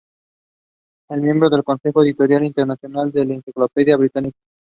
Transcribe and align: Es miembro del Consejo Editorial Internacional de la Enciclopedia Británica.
Es 1.11 1.21
miembro 1.21 1.47
del 1.51 1.63
Consejo 1.63 2.01
Editorial 2.03 2.43
Internacional 2.43 3.11
de 3.11 3.23
la 3.23 3.35
Enciclopedia 3.35 3.97
Británica. 3.97 4.39